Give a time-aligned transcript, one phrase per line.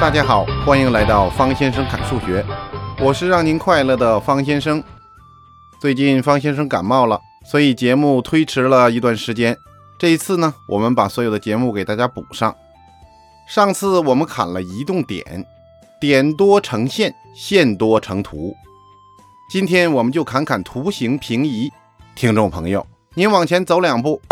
[0.00, 2.42] 大家好，欢迎来到方先生侃数学，
[2.98, 4.82] 我是让您快乐的方先生。
[5.78, 9.54] 最近方先生感冒了，所以节目推迟了一段时间。
[9.98, 12.56] 这一次呢，我们把所有的节目给大家补上。
[13.46, 15.44] 上次我们砍了移动点，
[16.00, 18.56] 点多成线，线多成图。
[19.50, 21.70] 今天我们就砍砍图形平移。
[22.14, 24.22] 听众朋友，您往前走两步，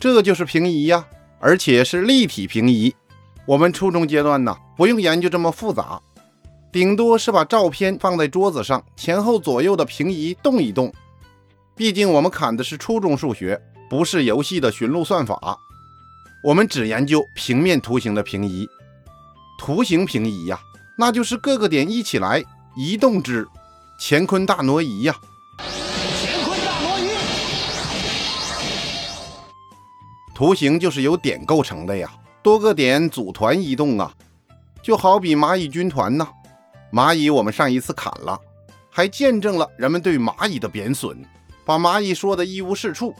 [0.00, 1.04] 这就是平移呀，
[1.38, 2.94] 而且是立体平移。
[3.46, 6.00] 我们初中阶段呢，不用研究这么复杂，
[6.72, 10.90] 顶多是把照片放在桌子上，前后左右的平移动一动。
[11.76, 15.58] 毕竟我们砍的是初中数学，不是游戏的寻路算法。
[16.42, 18.66] 我们只研究平面图形的平移，
[19.58, 20.58] 图形平移呀，
[20.96, 22.42] 那就是各个点一起来
[22.74, 23.46] 移动之，
[24.00, 25.14] 乾坤大挪移呀。
[25.58, 27.10] 乾坤大挪移，
[30.34, 32.10] 图形就是由点构成的呀。
[32.44, 34.12] 多个点组团移动啊，
[34.82, 36.28] 就好比蚂蚁军团呐。
[36.92, 38.38] 蚂蚁我们上一次砍了，
[38.90, 41.24] 还见证了人们对蚂蚁的贬损，
[41.64, 43.14] 把蚂蚁说的一无是处。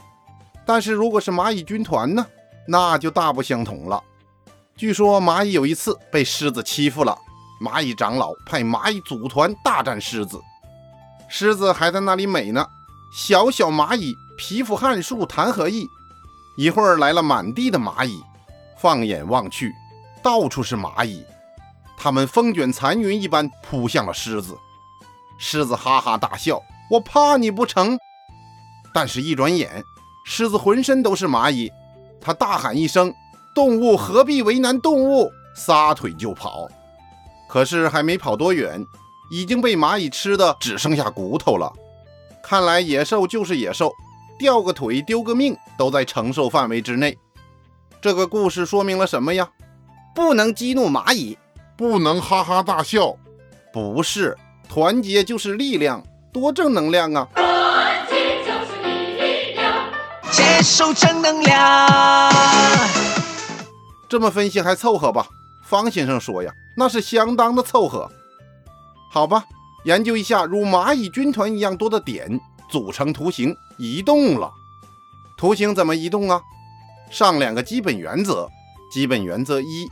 [0.63, 2.23] 但是如果是蚂蚁军团呢，
[2.67, 3.99] 那就大不相同了。
[4.77, 7.17] 据说蚂蚁有一次被狮子欺负了，
[7.59, 10.39] 蚂蚁长老派蚂蚁组团大战狮子，
[11.27, 12.63] 狮子还在那里美呢。
[13.11, 15.87] 小小蚂蚁皮肤汗数谈何易？
[16.57, 18.21] 一会儿来了满地的蚂蚁。
[18.85, 19.73] 放眼望去，
[20.21, 21.25] 到处是蚂蚁，
[21.97, 24.55] 它们风卷残云一般扑向了狮子。
[25.39, 26.61] 狮子哈哈大笑
[26.91, 27.97] ：“我怕你不成？”
[28.93, 29.83] 但是，一转眼，
[30.23, 31.71] 狮子浑身都是蚂蚁，
[32.21, 33.11] 他大喊一声
[33.55, 36.67] ：“动物何必为难动物？”撒腿就跑。
[37.49, 38.79] 可是，还没跑多远，
[39.31, 41.73] 已经被蚂蚁吃的只剩下骨头了。
[42.43, 43.91] 看来，野兽就是野兽，
[44.37, 47.17] 掉个腿、丢个命都在承受范围之内。
[48.01, 49.49] 这个故事说明了什么呀？
[50.13, 51.37] 不能激怒蚂蚁，
[51.75, 53.15] 不能哈哈大笑，
[53.73, 54.37] 不是
[54.69, 57.27] 团结就是力量，多正能量啊！
[57.33, 59.73] 团结就是力量，
[60.31, 62.31] 接受正能量。
[64.07, 65.27] 这么分析还凑合吧？
[65.63, 68.09] 方先生说呀，那是相当的凑合。
[69.11, 69.43] 好吧，
[69.83, 72.39] 研究一下如蚂蚁军团一样多的点
[72.69, 74.51] 组成图形移动了，
[75.37, 76.39] 图形怎么移动啊？
[77.09, 78.49] 上两个基本原则。
[78.91, 79.87] 基本原则一：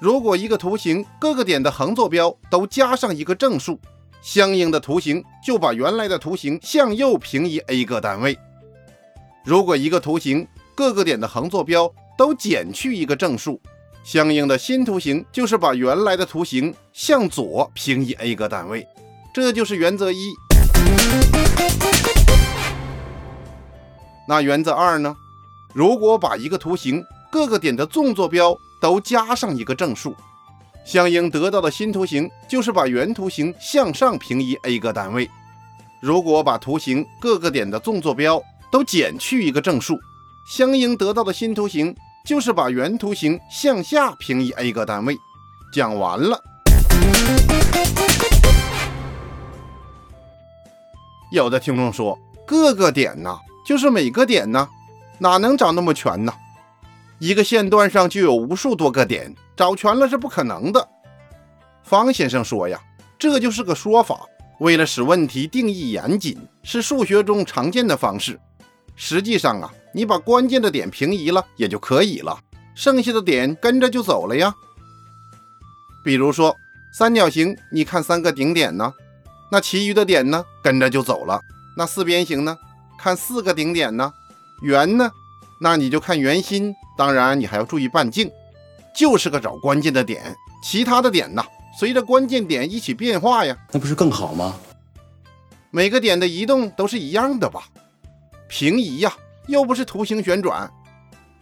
[0.00, 3.78] 如果一个图形各个点的横坐标都加上一个正数，
[4.20, 8.34] 相应的图形就把原来的图形向右平移 a 个单位；
[9.44, 13.60] 如果一个图形各个点的横坐标都减去一个正数，
[14.02, 18.84] 相应的新图形就是把原来的图形向左平移 a 个单位。
[19.32, 20.32] 这就是原则一。
[24.26, 25.16] 那原则二呢？
[25.72, 30.14] 如果把一个图形各个点的纵坐标都加上一个正数，
[30.84, 35.30] 相应得到的新图形就是把原图形向上平移 a 个单位。
[36.00, 39.98] 如果把图形各个点的纵坐标都减去一个正数，
[40.46, 41.94] 相应得到的新图形
[42.26, 45.16] 就是把原图形向下平移 a 个单位。
[45.72, 46.38] 讲完了。
[51.30, 54.68] 有的听众说，各个点呢，就是每个点呢。
[55.22, 56.34] 哪能找那么全呢？
[57.20, 60.88] 一个线段上就有无数多个点，找全了是不可能的。
[61.84, 62.80] 方先生说呀，
[63.20, 64.22] 这就是个说法，
[64.58, 68.36] 为了使问题定义严谨，是数学中常见的方式。
[68.96, 72.36] 实际上啊，你把关键的点平移了也就可以了，
[72.74, 74.52] 剩下的点跟着就走了呀。
[76.04, 76.56] 比如说
[76.92, 78.92] 三角形，你看三个顶点呢，
[79.52, 81.40] 那其余的点呢跟着就走了。
[81.76, 82.58] 那四边形呢，
[82.98, 84.12] 看四个顶点呢。
[84.62, 85.10] 圆呢，
[85.60, 88.30] 那你就看圆心，当然你还要注意半径，
[88.94, 91.44] 就是个找关键的点，其他的点呢，
[91.78, 94.54] 随着关键点一起变化呀，那不是更好吗？
[95.70, 97.64] 每个点的移动都是一样的吧？
[98.48, 99.12] 平移呀，
[99.48, 100.70] 又不是图形旋转。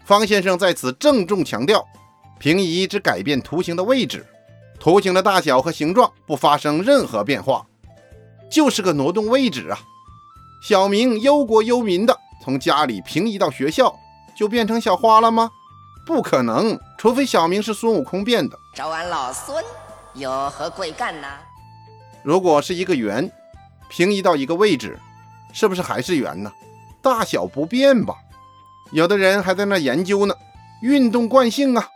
[0.04, 1.84] 方先生在此郑重强调，
[2.38, 4.24] 平移只改变图形的位置，
[4.78, 7.66] 图形的大小和形状不发生任何变化，
[8.50, 9.78] 就是个挪动位置啊。
[10.62, 12.16] 小明忧国忧民的。
[12.42, 13.94] 从家里平移到学校，
[14.34, 15.50] 就变成小花了吗？
[16.06, 18.58] 不可能，除非小明是孙悟空变的。
[18.74, 19.62] 找俺老孙
[20.14, 21.28] 有何贵干呢？
[22.22, 23.30] 如果是一个圆，
[23.88, 24.98] 平移到一个位置，
[25.52, 26.50] 是不是还是圆呢？
[27.02, 28.14] 大小不变吧？
[28.92, 30.34] 有的人还在那研究呢，
[30.82, 31.86] 运动惯性啊，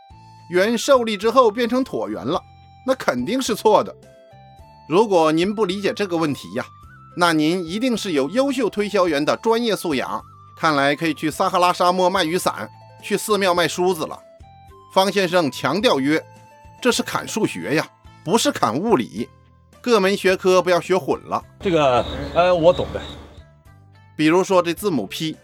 [0.49, 2.41] 圆受力之后变成椭圆了，
[2.85, 3.93] 那肯定是错的。
[4.87, 6.65] 如果您不理解这个问题呀，
[7.17, 10.23] 那您一定是有优秀推销员的专业素养。
[10.55, 12.69] 看来可以去撒哈拉沙漠卖雨伞，
[13.01, 14.17] 去寺庙卖梳子了。
[14.93, 16.23] 方先生强调曰
[16.81, 17.85] ：“这是砍数学呀，
[18.23, 19.27] 不是砍物理。
[19.81, 21.43] 各门学科不要学混了。
[21.59, 22.03] 这个，
[22.33, 23.01] 呃，我懂的。
[24.15, 25.35] 比如说这字母 P，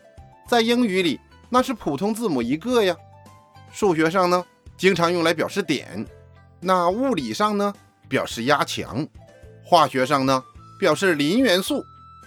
[0.47, 1.19] 在英语里
[1.49, 2.95] 那是普通字母一个呀。
[3.71, 4.43] 数学上呢，
[4.77, 6.05] 经常用来表示点；
[6.59, 7.73] 那物理上呢，
[8.07, 9.05] 表示压强；
[9.63, 10.43] 化学上呢，
[10.79, 11.81] 表示磷元素；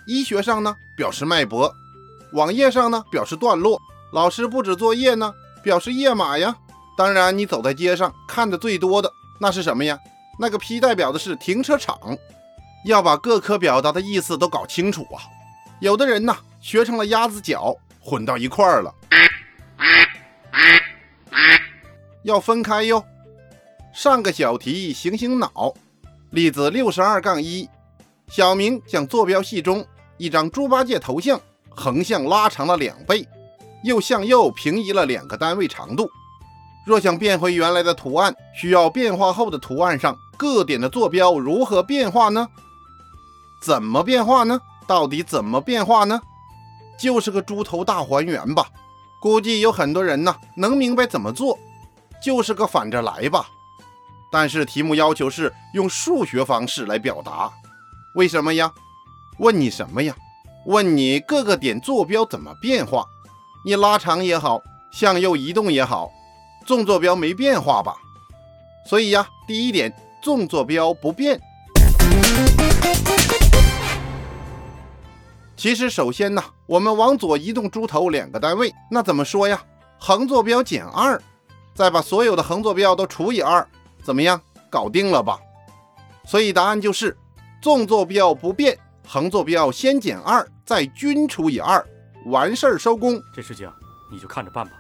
[0.07, 1.69] 医学上呢，表示脉搏；
[2.35, 3.79] 网页上呢，表示段落；
[4.13, 5.33] 老师布置作业呢，
[5.63, 6.57] 表示页码呀。
[6.97, 9.11] 当然，你走在街上看的最多的
[9.41, 9.97] 那是什么呀？
[10.37, 11.97] 那个 P 代表的是停车场，
[12.87, 15.23] 要把各科表达的意思都搞清楚啊！
[15.79, 18.93] 有的人呢学成了鸭子脚，混到一块儿了，
[22.25, 23.05] 要分开哟。
[23.93, 25.73] 上个小题，醒醒脑。
[26.31, 27.69] 例子六十二杠一，
[28.27, 31.41] 小明将坐标系中一张猪八戒头像
[31.77, 33.27] 横向拉长了两倍，
[33.83, 36.09] 又向右平移了两个单位长度。
[36.87, 42.49] 若想变回原来的图案，需要变化后的图案上各点的坐标如何变化呢？
[43.63, 44.61] 怎么变化呢？
[44.87, 46.21] 到底怎么变化呢？
[46.99, 48.69] 就是个猪头大还原吧。
[49.21, 51.59] 估计有很多人呢能明白怎么做，
[52.23, 53.49] 就是个反着来吧。
[54.31, 57.51] 但是题目要求是用数学方式来表达，
[58.15, 58.71] 为什么呀？
[59.39, 60.15] 问你什么呀？
[60.67, 63.05] 问你各个点坐标怎么变化？
[63.67, 64.63] 你拉长也好，
[64.93, 66.11] 向右移动也好。
[66.67, 67.95] 纵坐标没变化吧？
[68.87, 71.39] 所以呀，第一点，纵坐标不变。
[75.57, 79.63] 其实，首先呢，我们往左移动猪头两个单位，那怎么说呀？
[79.99, 81.21] 横坐标减二，
[81.75, 83.67] 再把所有的横坐标都除以二，
[84.03, 84.41] 怎么样？
[84.71, 85.39] 搞定了吧？
[86.27, 87.17] 所以答案就是
[87.61, 91.85] 纵坐标不变，横坐标先减二，再均除以二，
[92.27, 93.21] 完事儿收工。
[93.35, 93.71] 这事情
[94.11, 94.73] 你就看着办吧。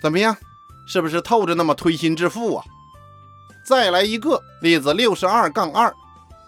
[0.00, 0.36] 怎么样？
[0.86, 2.64] 是不是透着那么推心置腹啊？
[3.62, 5.94] 再来一个例子，六十二杠二，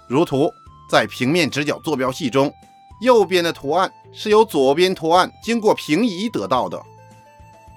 [0.09, 0.51] 如图，
[0.91, 2.53] 在平面直角坐标系中，
[3.01, 6.83] 右边的图案是由左边图案经过平移得到的。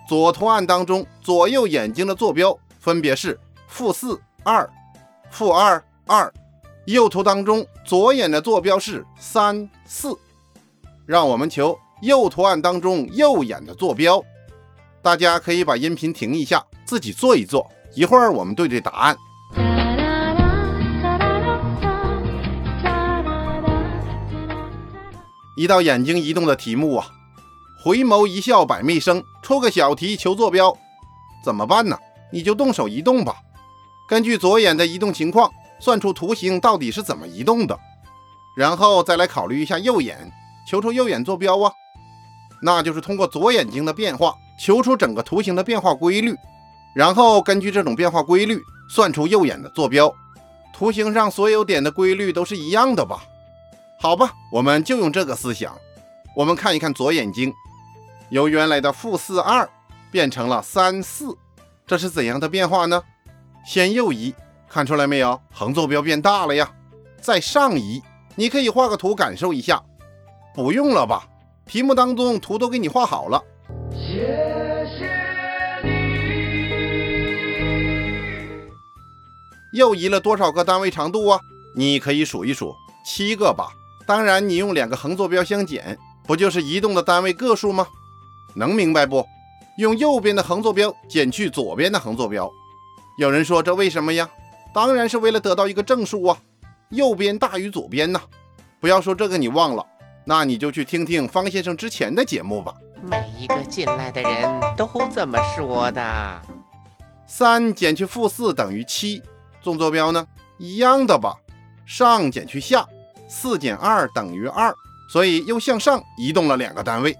[0.07, 4.67] 左图案当中，左右眼睛的坐标分别是负四二、
[5.29, 6.31] 负二二；
[6.85, 10.17] 右图当中，左眼的坐标是三四。
[11.05, 14.23] 让我们求右图案当中右眼的坐标。
[15.01, 17.69] 大家可以把音频停一下，自己做一做。
[17.95, 19.15] 一会儿我们对对答案。
[25.55, 27.07] 一道眼睛移动的题目啊，
[27.81, 30.75] 回眸一笑百媚生，出个小题求坐标，
[31.45, 31.97] 怎么办呢？
[32.33, 33.35] 你就动手移动吧。
[34.09, 35.49] 根据左眼的移动情况，
[35.79, 37.79] 算出图形到底是怎么移动的，
[38.57, 40.29] 然后再来考虑一下右眼，
[40.65, 41.71] 求出右眼坐标啊。
[42.61, 44.35] 那就是通过左眼睛的变化。
[44.57, 46.33] 求出整个图形的变化规律，
[46.95, 48.57] 然后根据这种变化规律
[48.89, 50.09] 算出右眼的坐标。
[50.73, 53.25] 图形上所有点的规律都是一样的吧？
[53.99, 55.75] 好吧，我们就用这个思想。
[56.37, 57.53] 我们看一看左眼睛，
[58.29, 59.69] 由原来的负四二
[60.09, 61.37] 变成了三四，
[61.85, 63.03] 这是怎样的变化呢？
[63.65, 64.33] 先右移，
[64.69, 65.41] 看出来没有？
[65.51, 66.71] 横坐标变大了呀。
[67.19, 68.01] 再上移，
[68.35, 69.83] 你可以画个图感受一下。
[70.55, 71.27] 不用了吧？
[71.67, 73.43] 题目当中图都给你画好了。
[73.91, 75.11] 谢谢
[75.83, 75.89] 你
[79.73, 81.39] 又移了多少个单位长度啊？
[81.75, 82.73] 你可以数一数，
[83.05, 83.67] 七个吧。
[84.07, 87.87] 当然，你用两个横坐标相减，不就是移动的单位个数吗？
[88.55, 89.25] 能明白不？
[89.77, 92.49] 用右边的横坐标减去左边的横坐标。
[93.17, 94.29] 有人说这为什么呀？
[94.73, 96.37] 当然是为了得到一个正数啊，
[96.89, 98.21] 右边大于左边呐。
[98.79, 99.85] 不要说这个你忘了，
[100.25, 102.73] 那你就去听听方先生之前的节目吧。
[103.03, 106.41] 每一个进来的人都这么说的。
[107.27, 109.21] 三减去负四等于七。
[109.61, 110.27] 纵坐标呢，
[110.57, 111.33] 一样的吧？
[111.85, 112.85] 上减去下，
[113.27, 114.73] 四减二等于二，
[115.11, 117.15] 所以又向上移动了两个单位。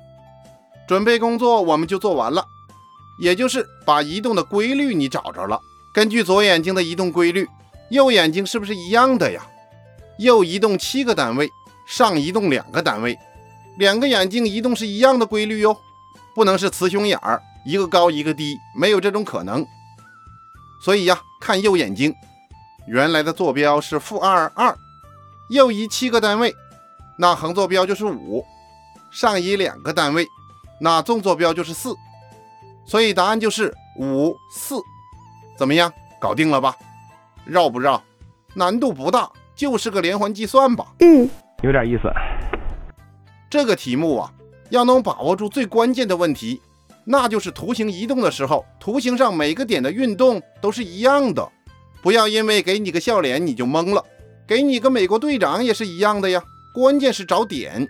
[0.88, 2.46] 准备工作我们就做完了，
[3.20, 5.60] 也就是把移动的规律你找着了。
[5.94, 7.48] 根据左眼睛的移动规律，
[7.90, 9.44] 右眼睛是不是一样的呀？
[10.20, 11.50] 右移动七个单位，
[11.86, 13.18] 上移动两个单位，
[13.78, 15.78] 两个眼睛移动是一样的规律哟，
[16.34, 19.66] 不能是雌雄眼儿，一个高一个低，没有这种可能。
[20.82, 22.14] 所以呀，看右眼睛。
[22.88, 24.78] 原来的坐标是负二二，
[25.50, 26.54] 右移七个单位，
[27.18, 28.44] 那横坐标就是五；
[29.12, 30.28] 上移两个单位，
[30.80, 31.96] 那纵坐标就是四。
[32.86, 34.76] 所以答案就是五四。
[35.58, 36.76] 怎么样，搞定了吧？
[37.44, 38.04] 绕不绕？
[38.54, 40.94] 难度不大，就是个连环计算吧。
[41.00, 41.28] 嗯，
[41.62, 42.04] 有点意思。
[43.50, 44.32] 这个题目啊，
[44.70, 46.62] 要能把握住最关键的问题，
[47.06, 51.50] 那就是图形移动的时候，图形上每个点的运动都是一样的。
[52.02, 54.04] 不要因为给你个笑脸你就懵了，
[54.46, 56.44] 给你个美国队长也是一样的呀。
[56.74, 57.88] 关键是找点。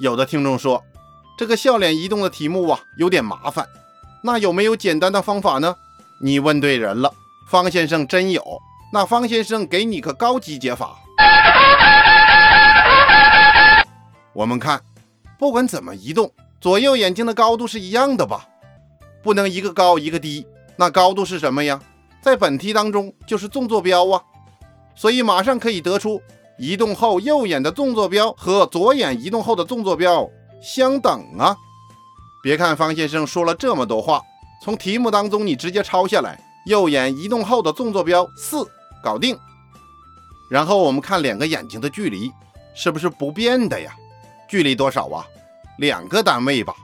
[0.00, 0.82] 有的听众说，
[1.36, 3.66] 这个笑脸移动的题目啊有点麻烦，
[4.22, 5.74] 那有没有简单的方法呢？
[6.22, 7.12] 你问对人了，
[7.48, 8.42] 方先生真有。
[8.92, 10.96] 那方先生给你个高级解法。
[14.40, 14.80] 我们看，
[15.38, 16.32] 不管怎么移动，
[16.62, 18.48] 左右眼睛的高度是一样的吧？
[19.22, 20.46] 不能一个高一个低。
[20.76, 21.78] 那高度是什么呀？
[22.22, 24.22] 在本题当中就是纵坐标啊。
[24.94, 26.22] 所以马上可以得出，
[26.56, 30.26] 移动后右眼的纵坐标和左眼移动后的纵坐标
[30.62, 31.54] 相等啊。
[32.42, 34.22] 别看方先生说了这么多话，
[34.64, 38.66] 从题目当中你直接抄下来，右眼移动后的纵坐标四，
[39.04, 39.38] 搞定。
[40.50, 42.32] 然后我们看两个眼睛的距离
[42.74, 43.94] 是不是不变的呀？
[44.50, 45.24] 距离多少啊？
[45.78, 46.74] 两个单位吧。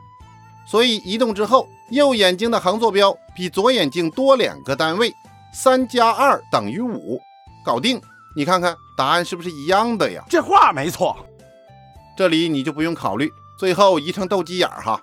[0.67, 5.13] 所以移动之后，右眼睛的横坐标比左眼睛多两个单位，
[5.53, 7.21] 三加二等于五，
[7.65, 8.01] 搞定。
[8.37, 10.23] 你看看答案是不是一样的呀？
[10.29, 11.17] 这话没错。
[12.17, 15.01] 这里你就不用考虑，最后移成斗鸡眼哈。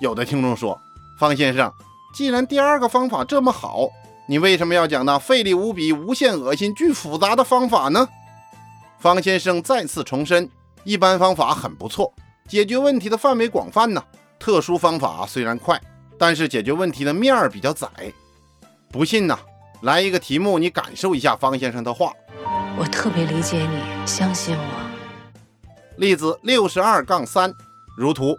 [0.00, 0.80] 有的听众说，
[1.18, 1.72] 方先生，
[2.14, 3.88] 既然第二个方法这么好，
[4.28, 8.08] 你为什么要讲那费力无比、无限恶心、巨复杂的方法呢？
[8.98, 10.50] 方先生再次重申。
[10.84, 12.12] 一般方法很不错，
[12.46, 14.02] 解决问题的范围广泛呢。
[14.38, 15.80] 特殊方法虽然快，
[16.18, 17.88] 但是解决问题的面儿比较窄。
[18.92, 19.38] 不信呢，
[19.80, 22.12] 来一个题目，你感受一下方先生的话。
[22.76, 24.90] 我特别理解你，相信我。
[25.96, 27.54] 例子六十二杠三，
[27.96, 28.36] 如图，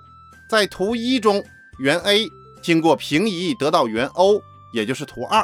[0.47, 1.43] 在图一中，
[1.79, 2.27] 圆 A
[2.61, 4.39] 经过平移得到圆 O，
[4.71, 5.43] 也就是图二。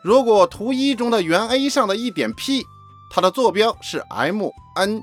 [0.00, 2.64] 如果图一中的圆 A 上的一点 P，
[3.10, 5.02] 它的坐标是 M N。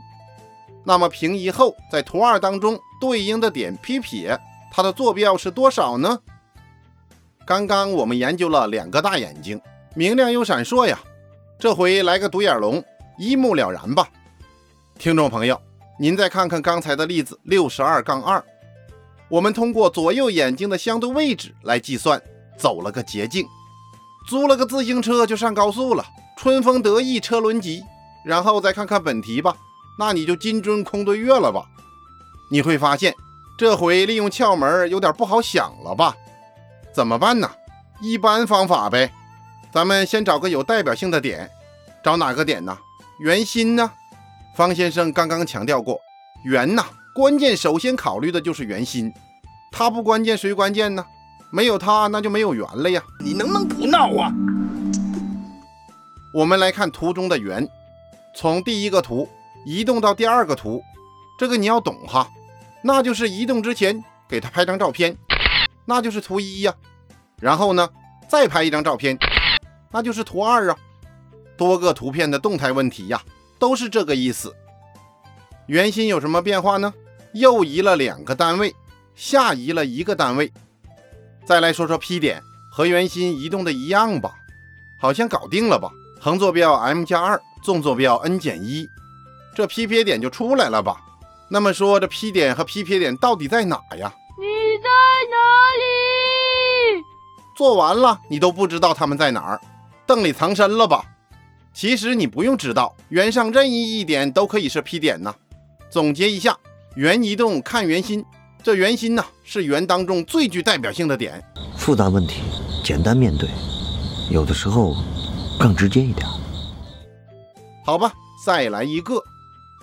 [0.83, 4.39] 那么平移后，在图二当中对应的点 P 撇，
[4.71, 6.19] 它的坐标是多少呢？
[7.45, 9.61] 刚刚我们研究了两个大眼睛，
[9.95, 10.99] 明亮又闪烁呀。
[11.57, 12.83] 这回来个独眼龙，
[13.17, 14.07] 一目了然吧？
[14.97, 15.59] 听众朋友，
[15.99, 18.43] 您再看看刚才的例子六十二杠二，
[19.27, 22.21] 我们通过左右眼睛的相对位置来计算，
[22.57, 23.45] 走了个捷径。
[24.27, 26.05] 租了个自行车就上高速了，
[26.37, 27.83] 春风得意车轮急。
[28.23, 29.55] 然后再看看本题吧。
[29.99, 31.65] 那你就金樽空对月了吧？
[32.49, 33.13] 你会发现，
[33.57, 36.15] 这回利用窍门有点不好想了吧？
[36.93, 37.51] 怎么办呢？
[38.01, 39.11] 一般方法呗。
[39.73, 41.51] 咱们先找个有代表性的点，
[42.01, 42.77] 找哪个点呢？
[43.19, 43.91] 圆心呢？
[44.55, 45.99] 方先生刚刚强调过，
[46.45, 49.13] 圆呐，关键首先考虑的就是圆心。
[49.69, 51.05] 它不关键谁关键呢？
[51.51, 53.03] 没有它，那就没有圆了呀。
[53.19, 54.31] 你能不能不闹啊？
[56.33, 57.67] 我们来看图中的圆，
[58.33, 59.27] 从第一个图。
[59.69, 60.81] 移动到第二个图，
[61.37, 62.27] 这个你要懂哈，
[62.81, 65.15] 那就是移动之前给他拍张照片，
[65.85, 66.73] 那就是图一呀。
[67.39, 67.87] 然后呢，
[68.27, 69.15] 再拍一张照片，
[69.91, 70.75] 那就是图二啊。
[71.55, 73.21] 多个图片的动态问题呀，
[73.59, 74.55] 都是这个意思。
[75.67, 76.91] 圆心有什么变化呢？
[77.33, 78.73] 右移了两个单位，
[79.13, 80.51] 下移了一个单位。
[81.45, 84.33] 再来说说 P 点和圆心移动的一样吧，
[84.99, 85.91] 好像搞定了吧？
[86.19, 88.87] 横坐标 m 加二，纵坐标 n 减一。
[89.59, 90.95] 这 P 撇点就出来了吧？
[91.49, 94.09] 那么说，这 P 点和 P 撇点到底在哪呀？
[94.39, 94.45] 你
[94.77, 94.87] 在
[95.29, 95.35] 哪
[95.75, 97.03] 里？
[97.57, 99.59] 做完了，你都不知道他们在哪儿，
[100.07, 101.03] 洞里藏身了吧？
[101.73, 105.35] 其实你不用知道，圆上任意一点都可以是 P 点呢。
[105.89, 106.57] 总结一下，
[106.95, 108.23] 圆移动看圆心，
[108.63, 111.43] 这圆心呢是圆当中最具代表性的点。
[111.75, 112.43] 复杂问题
[112.81, 113.49] 简单面对，
[114.31, 114.95] 有的时候
[115.59, 116.25] 更直接一点。
[117.85, 118.13] 好吧，
[118.45, 119.21] 再来一个。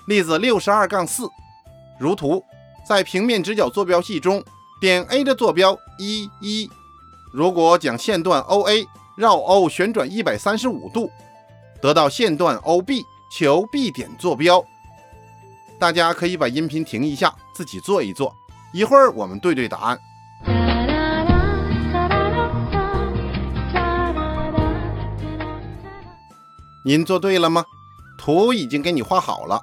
[0.07, 1.29] 例子六十二杠四，
[1.99, 2.45] 如图，
[2.89, 4.43] 在平面直角坐标系中，
[4.81, 6.71] 点 A 的坐标一一。
[7.33, 8.87] 如果将线段 OA
[9.17, 11.11] 绕 O 旋转一百三十五度，
[11.83, 14.65] 得到线段 OB，求 B 点坐标。
[15.79, 18.33] 大家可以把音频停一下，自己做一做，
[18.73, 19.99] 一会儿我们对对答案。
[26.85, 27.65] 您做对了吗？
[28.17, 29.61] 图已经给你画好了。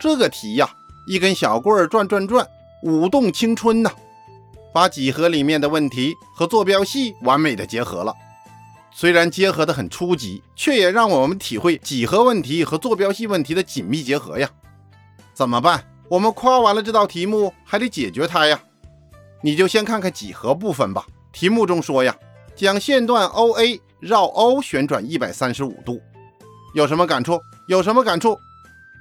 [0.00, 0.70] 这个题呀，
[1.06, 2.46] 一根小棍儿转转转，
[2.82, 3.90] 舞动青春呐，
[4.72, 8.14] 把几何里面的问题和坐标系完美的结合了。
[8.92, 14.48] 虽然结合的很初级，却也让我们体会几何问题和坐标系问题的紧密结合呀。
[15.34, 15.84] 怎么办？
[16.08, 18.60] 我们夸完了这道题目，还得解决它呀。
[19.42, 21.06] 你就先看看几何部分吧。
[21.32, 22.16] 题目中说呀，
[22.56, 26.00] 将线段 OA 绕 O 旋转一百三十五度，
[26.74, 27.40] 有什么感触？
[27.68, 28.36] 有什么感触？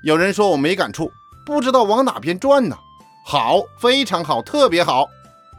[0.04, 1.12] 有人说我没感触，
[1.46, 2.78] 不知道往哪边转呢。
[3.26, 5.08] 好，非常好，特别好。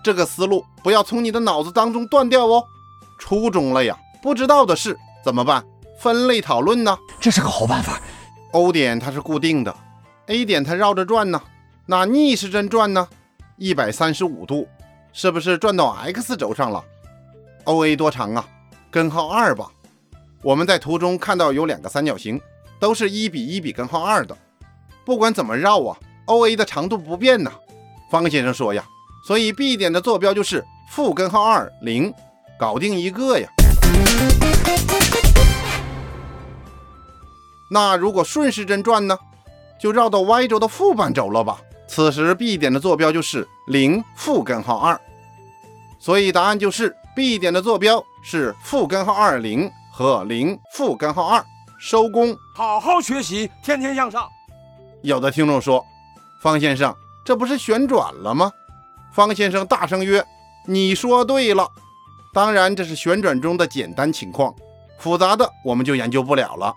[0.03, 2.65] 这个思路不要从你的脑子当中断掉哦。
[3.19, 5.65] 初中了呀，不知道的事怎么办？
[6.01, 6.97] 分类讨论呢？
[7.21, 8.01] 这是个好办法。
[8.53, 9.75] O 点它是固定的
[10.27, 11.43] ，A 点它绕着转呢，
[11.85, 13.07] 那逆时针转呢？
[13.57, 14.69] 一百三十五度，
[15.13, 16.83] 是不是转到 X 轴上了
[17.65, 18.49] ？OA 多长啊？
[18.91, 19.69] 根号二吧。
[20.43, 22.41] 我们在图中看到有两个三角形，
[22.79, 24.37] 都是一比一比根号二的。
[25.05, 27.53] 不管怎么绕啊，OA 的长度不变呐。
[28.11, 28.85] 方先生说呀，
[29.27, 32.13] 所以 B 点的坐标就是负根号二零，
[32.59, 33.49] 搞定一个呀。
[37.71, 39.19] 那如果顺时针转呢，
[39.79, 41.61] 就绕到 Y 轴的负半轴了吧？
[41.87, 44.99] 此时 B 点的坐标就是零负根号二，
[45.99, 51.45] 所以答案就是 B 点的坐标是负根号二零和零负根号二。
[51.79, 54.29] 收工，好好学习，天天向上。
[55.03, 55.85] 有的听众说，
[56.43, 56.93] 方先生，
[57.25, 58.51] 这不是旋转了吗？
[59.13, 60.25] 方先生大声曰
[60.67, 61.71] ：“你说对了。
[62.35, 64.53] 当然，这是旋转中的简单情况，
[64.99, 66.75] 复杂的我们就研究不了了。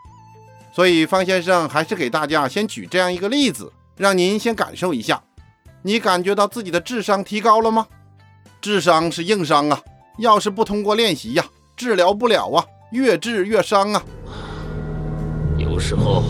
[0.71, 5.19] 所以，方先生还是给大家先举这样一个例子，让您先感受一下。
[5.81, 7.87] 你感觉到自己的智商提高了吗？
[8.61, 9.81] 智商是硬伤啊，
[10.19, 11.43] 要是不通过练习呀，
[11.75, 14.03] 治疗不了啊，越治越伤啊。
[15.71, 16.21] 有时候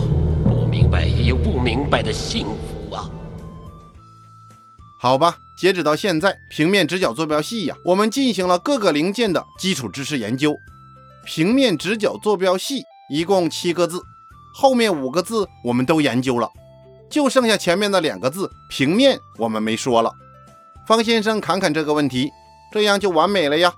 [0.44, 3.10] 不明白也有不明白的幸福啊。
[5.00, 10.56] 好吧，截止到现在，平面直角坐标系呀，我们进行了各个零件的基础知识研究。
[11.24, 14.00] 平面直角坐标系一共七个字，
[14.54, 16.48] 后面五个字我们都研究了，
[17.10, 20.12] 就剩下前面的两个字平面我们没说了。
[20.86, 22.30] 方先生侃侃这个问题，
[22.72, 23.74] 这样就完美了呀！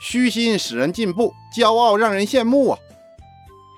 [0.00, 2.78] 虚心使人进步，骄傲让人羡慕啊！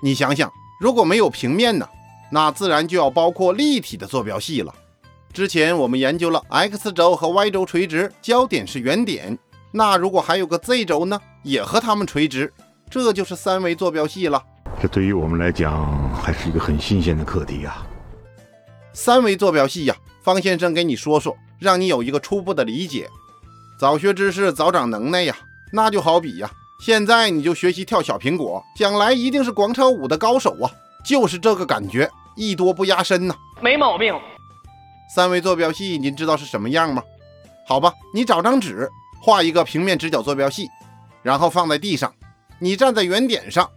[0.01, 1.87] 你想想，如果没有平面呢，
[2.31, 4.73] 那自然就要包括立体的坐标系了。
[5.31, 9.37] 之前我们研究了 x 轴和 y 轴垂直，交点是原点。
[9.71, 12.53] 那如果还有个 z 轴呢，也和它们垂直，
[12.89, 14.41] 这就是三维坐标系了。
[14.81, 17.85] 这对于我们来讲还是一个很新鲜的课题啊。
[18.93, 23.09] 三维坐标系呀，方先生给你说说，让你有一个初步的理解。
[23.77, 25.35] 早学知识，早长能耐呀。
[25.73, 30.69] 那就好比呀，现在你就学习跳小苹果，将来一定是广场舞的高手啊！
[31.05, 33.35] 就是这个感觉，艺多不压身呐。
[33.61, 34.13] 没毛病。
[35.15, 37.01] 三维坐标系，您知道是什么样吗？
[37.65, 38.89] 好吧，你找张纸，
[39.21, 40.67] 画一个平面直角坐标系，
[41.23, 42.13] 然后放在地上，
[42.59, 43.69] 你站在原点上，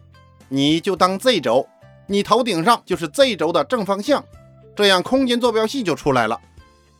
[0.49, 1.67] 你就当 z 轴，
[2.07, 4.23] 你头顶上就是 z 轴的正方向，
[4.75, 6.39] 这样空间坐标系就出来了。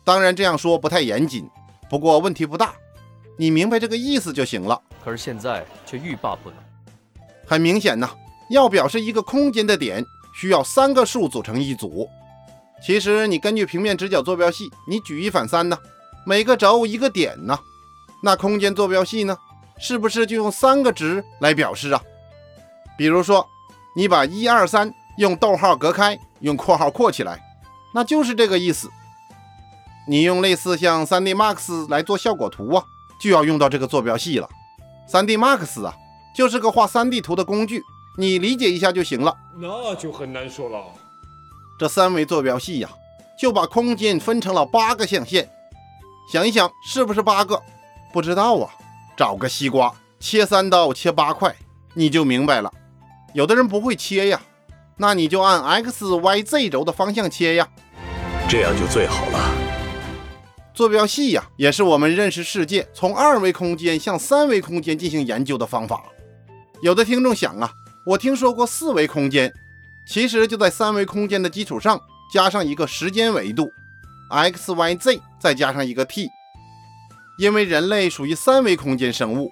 [0.03, 1.47] 当然这样说不太严谨，
[1.89, 2.73] 不过问题不大，
[3.37, 4.81] 你明白这个意思就行了。
[5.03, 6.59] 可是现在却欲罢不能。
[7.45, 8.09] 很明显呐，
[8.49, 12.07] 要表示一个空间的点，需要三个数组成一组。
[12.81, 15.77] 其实你根据平面直角坐标系，你举一反三呢，
[16.25, 17.59] 每个轴一个点呢，
[18.23, 19.37] 那空间坐标系呢，
[19.77, 22.01] 是不是就用三个值来表示啊？
[22.97, 23.47] 比如说，
[23.95, 27.41] 你把一二三用逗号隔开，用括号括起来，
[27.93, 28.89] 那就是这个意思。
[30.07, 32.83] 你用类似像 3D Max 来做效果图啊，
[33.19, 34.49] 就要用到这个坐标系了。
[35.11, 35.93] 3D Max 啊，
[36.35, 37.81] 就是个画 3D 图的工具，
[38.17, 39.35] 你理解一下就行了。
[39.57, 40.83] 那就很难说了。
[41.79, 42.89] 这三维坐标系呀，
[43.39, 45.49] 就把空间分成了八个象限。
[46.31, 47.59] 想一想，是不是八个？
[48.13, 48.69] 不知道啊，
[49.17, 51.55] 找个西瓜，切三刀，切八块，
[51.95, 52.71] 你就明白了。
[53.33, 54.39] 有的人不会切呀，
[54.97, 57.67] 那你就按 x、y、z 轴的方向切呀，
[58.47, 59.68] 这样就最好了。
[60.79, 66.01] 坐标系呀，也是我们认识世界从二维空间向三维空间进行研究的方法。
[66.81, 67.69] 有的听众想啊，
[68.05, 69.51] 我听说过四维空间，
[70.07, 71.99] 其实就在三维空间的基础上
[72.33, 73.69] 加上一个时间维度
[74.29, 76.29] ，x、y、z，再加上一个 t。
[77.37, 79.51] 因为人类属于三维空间生物，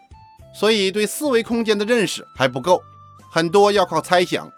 [0.58, 2.82] 所以对四维空间的认识还不够，
[3.30, 4.50] 很多要靠猜想。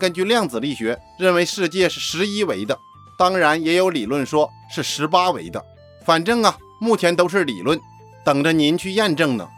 [0.00, 2.78] 根据量子力学，认为世界是十一维的，
[3.18, 5.62] 当然也有理论说是十八维的。
[6.04, 7.80] 反正啊，目前都是理论，
[8.24, 9.48] 等着您去验证呢。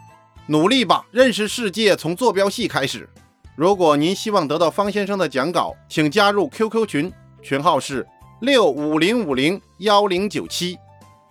[0.47, 3.09] 努力吧，认识世界从坐标系开始。
[3.57, 8.07] 如果您希望得到方先生的讲稿，请加入 QQ 群，群号是
[8.41, 10.79] 六五零五零幺零九七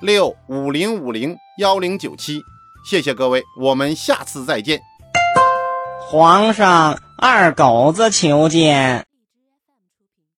[0.02, 2.42] 六五零五零幺零九七。
[2.86, 4.82] 谢谢各位，我们下次再见。
[6.10, 9.15] 皇上，二狗子求见。